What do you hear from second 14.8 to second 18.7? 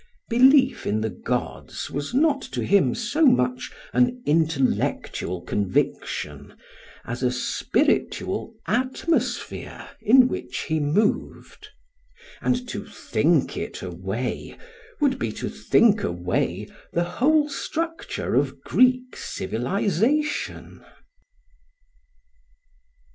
would be to think away the whole structure of